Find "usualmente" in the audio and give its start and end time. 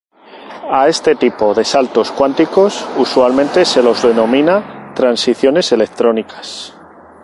2.97-3.63